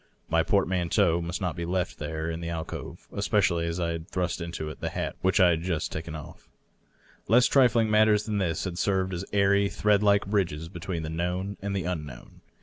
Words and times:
My 0.31 0.41
portmanteau 0.41 1.21
must 1.21 1.41
not 1.41 1.55
be 1.55 1.63
left 1.63 1.99
there 1.99 2.27
in 2.27 2.41
the 2.41 2.49
alcove, 2.49 3.07
especially 3.13 3.67
as 3.67 3.79
I 3.79 3.89
had 3.91 4.07
thrust 4.09 4.41
into 4.41 4.67
it 4.71 4.79
the 4.79 4.89
hat 4.89 5.15
which 5.21 5.39
I 5.39 5.49
608 5.53 5.53
DOUGLAS 5.53 5.59
DUANK 5.59 5.59
had 5.59 5.75
just 5.75 5.91
taken 6.05 6.15
off. 6.15 6.49
Less 7.27 7.45
trifling 7.45 7.91
matters 7.91 8.25
than 8.25 8.39
this 8.39 8.63
had 8.63 8.79
served 8.79 9.13
as 9.13 9.25
airy 9.31 9.69
thread 9.69 10.01
like 10.01 10.25
bridges 10.25 10.69
between 10.69 11.03
the 11.03 11.11
known 11.11 11.55
and 11.61 11.75
the 11.75 11.83
unknown. 11.83 12.41